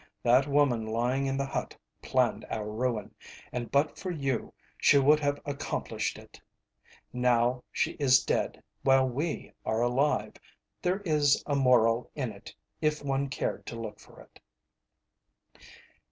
That 0.23 0.47
woman 0.47 0.83
lying 0.87 1.27
in 1.27 1.37
the 1.37 1.45
hut 1.45 1.77
planned 2.01 2.43
our 2.49 2.67
ruin, 2.67 3.13
and 3.51 3.69
but 3.71 3.99
for 3.99 4.09
you 4.09 4.51
she 4.79 4.97
would 4.97 5.19
have 5.19 5.39
accomplished 5.45 6.17
it. 6.17 6.41
Now 7.13 7.63
she 7.71 7.91
is 7.99 8.25
dead, 8.25 8.63
while 8.81 9.07
we 9.07 9.53
are 9.63 9.83
alive. 9.83 10.37
There 10.81 11.01
is 11.01 11.43
a 11.45 11.53
moral 11.55 12.09
in 12.15 12.31
it, 12.31 12.55
if 12.81 13.03
one 13.05 13.29
cared 13.29 13.67
to 13.67 13.79
look 13.79 13.99
for 13.99 14.21
it." 14.21 14.39